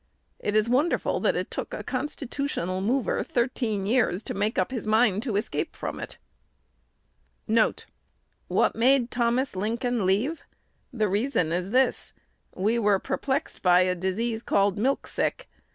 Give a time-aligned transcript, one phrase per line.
[0.39, 4.87] It is wonderful that it took a constitutional mover thirteen years to make up his
[4.87, 7.75] mind to escape from it.1 1
[8.47, 10.41] "What made Thomas Lincoln leave?
[10.91, 12.13] The reason is this:
[12.55, 15.47] we were perplexed by a disease called milk sick.